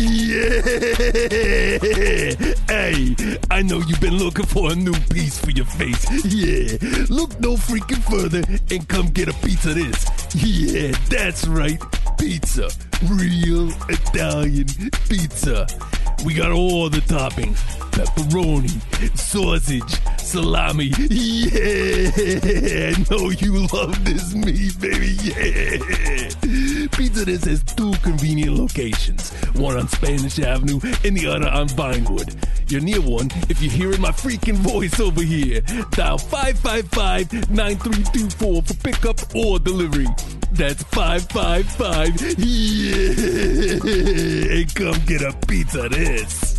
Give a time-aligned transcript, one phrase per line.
[0.00, 0.62] Yeah!
[2.68, 3.14] Hey,
[3.50, 6.06] I know you've been looking for a new piece for your face.
[6.24, 6.78] Yeah,
[7.10, 8.42] look no freaking further
[8.74, 10.06] and come get a piece of this.
[10.34, 11.78] Yeah, that's right.
[12.18, 12.70] Pizza.
[13.10, 14.68] Real Italian
[15.06, 15.66] pizza.
[16.24, 17.58] We got all the toppings
[17.90, 18.80] pepperoni,
[19.18, 20.92] sausage, salami.
[21.10, 22.10] Yeah,
[22.88, 25.16] I know you love this meat, baby.
[25.22, 26.49] Yeah.
[27.00, 32.36] Pizza This has two convenient locations one on Spanish Avenue and the other on Vinewood.
[32.70, 35.62] You're near one if you're hearing my freaking voice over here.
[35.92, 40.08] Dial 555 9324 for pickup or delivery.
[40.52, 43.00] That's 555 Yeah!
[44.60, 46.49] And come get a pizza this.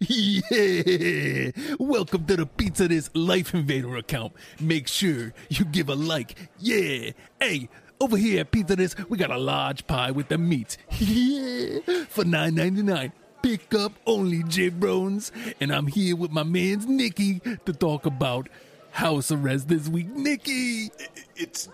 [0.08, 1.50] Yeah!
[1.78, 4.32] Welcome to the Pizza This Life Invader account.
[4.58, 6.36] Make sure you give a like.
[6.58, 7.10] Yeah!
[7.38, 7.68] Hey,
[8.00, 10.78] over here at Pizza This, we got a large pie with the meat.
[10.98, 11.80] Yeah!
[12.08, 13.12] For $9.99.
[13.42, 15.32] Pick up only, J-Brones.
[15.60, 18.48] And I'm here with my man's Nicky to talk about
[18.92, 20.08] house arrest this week.
[20.08, 20.90] Nicky!
[21.36, 21.68] It's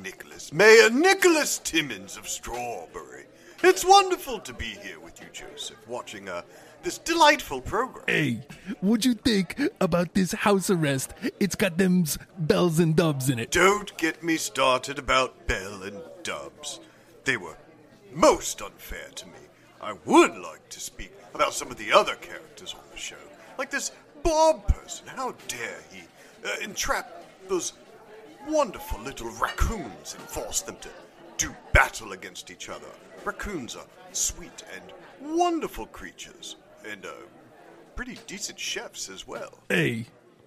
[0.00, 3.24] Nicholas, Mayor Nicholas Timmons of Strawberry.
[3.66, 6.42] It's wonderful to be here with you, Joseph, watching uh,
[6.82, 8.04] this delightful program.
[8.06, 8.40] Hey,
[8.82, 11.14] what'd you think about this house arrest?
[11.40, 12.04] It's got them
[12.36, 13.50] bells and dubs in it.
[13.50, 16.80] Don't get me started about Bell and Dubs.
[17.24, 17.56] They were
[18.12, 19.32] most unfair to me.
[19.80, 23.16] I would like to speak about some of the other characters on the show,
[23.56, 23.92] like this
[24.22, 25.06] Bob person.
[25.06, 26.02] How dare he
[26.46, 27.72] uh, entrap those
[28.46, 30.90] wonderful little raccoons and force them to
[31.84, 32.86] battle against each other.
[33.26, 36.56] Raccoons are sweet and wonderful creatures,
[36.90, 37.10] and uh,
[37.94, 39.58] pretty decent chefs as well.
[39.68, 40.06] Hey,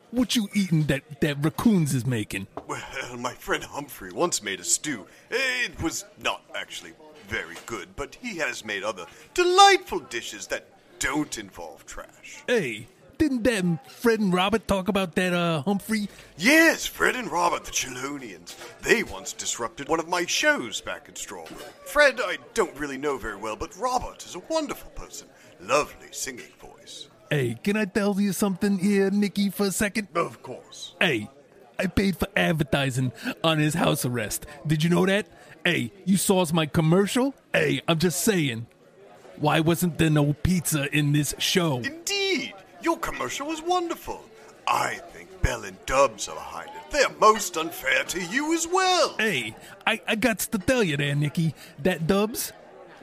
[0.09, 2.47] what you eating that, that raccoons is making?
[2.67, 2.81] Well,
[3.19, 5.05] my friend Humphrey once made a stew.
[5.29, 6.93] It was not actually
[7.27, 10.65] very good, but he has made other delightful dishes that
[10.97, 12.41] don't involve trash.
[12.47, 12.87] Hey,
[13.27, 16.07] didn't them Fred and Robert talk about that, uh, Humphrey?
[16.37, 18.55] Yes, Fred and Robert, the Chelonians.
[18.81, 21.61] They once disrupted one of my shows back in Strawberry.
[21.85, 25.27] Fred, I don't really know very well, but Robert is a wonderful person.
[25.59, 27.09] Lovely singing voice.
[27.29, 30.07] Hey, can I tell you something here, Nicky, for a second?
[30.15, 30.95] Of course.
[31.01, 31.29] Hey,
[31.77, 33.11] I paid for advertising
[33.43, 34.45] on his house arrest.
[34.65, 35.27] Did you know that?
[35.65, 37.35] Hey, you saw my commercial?
[37.51, 38.67] Hey, I'm just saying.
[39.35, 41.77] Why wasn't there no pizza in this show?
[41.77, 44.23] Indeed, your commercial was wonderful.
[44.67, 46.91] I think Bell and Dubs are behind it.
[46.91, 49.15] They're most unfair to you as well.
[49.17, 49.55] Hey,
[49.85, 51.55] I, I got to tell you there, Nicky.
[51.79, 52.51] That Dubs,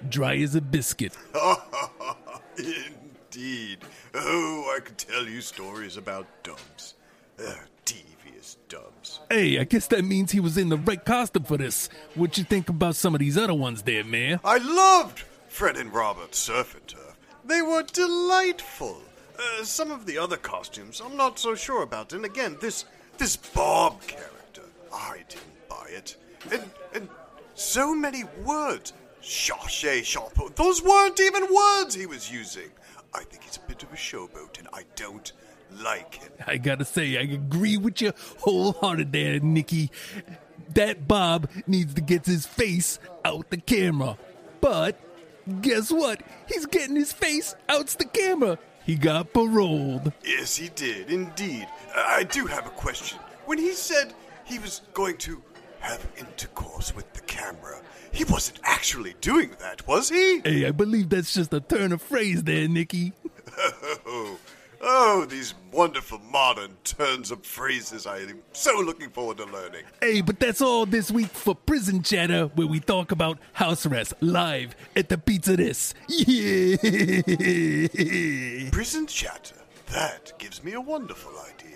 [0.08, 1.16] dry as a biscuit.
[2.58, 3.78] Indeed.
[4.14, 6.94] Oh, I could tell you stories about Dubs.
[7.38, 7.54] Uh,
[7.86, 9.20] devious Dubs.
[9.30, 11.88] Hey, I guess that means he was in the right costume for this.
[12.14, 14.38] What you think about some of these other ones there, man?
[14.44, 17.16] I loved Fred and Robert Surf and Turf.
[17.44, 19.00] They were delightful.
[19.38, 22.12] Uh, some of the other costumes I'm not so sure about.
[22.12, 22.84] And again, this
[23.18, 24.62] this Bob character,
[24.92, 26.16] I didn't buy it.
[26.52, 26.62] And
[26.94, 27.08] and
[27.54, 28.92] so many words.
[29.20, 30.50] Chache, chapeau.
[30.50, 32.70] Those weren't even words he was using.
[33.14, 35.32] I think he's a bit of a showboat, and I don't
[35.82, 36.30] like him.
[36.46, 39.90] I gotta say, I agree with you wholehearted there, Nicky.
[40.74, 44.18] That Bob needs to get his face out the camera.
[44.60, 44.98] But
[45.62, 46.22] guess what?
[46.48, 48.58] He's getting his face out the camera.
[48.84, 50.12] He got paroled.
[50.24, 51.66] Yes, he did, indeed.
[51.96, 53.18] I do have a question.
[53.46, 54.12] When he said
[54.44, 55.42] he was going to
[55.80, 57.80] have intercourse with the camera,
[58.12, 60.40] he wasn't actually doing that, was he?
[60.40, 63.12] Hey, I believe that's just a turn of phrase there, Nicky.
[64.06, 64.36] Oh,
[64.86, 69.84] Oh, these wonderful modern turns of phrases I am so looking forward to learning.
[70.02, 74.12] Hey, but that's all this week for Prison Chatter, where we talk about house arrest
[74.20, 75.94] live at the Pizza This.
[76.08, 76.76] Yeah!
[78.72, 79.56] Prison chatter.
[79.86, 81.70] That gives me a wonderful idea.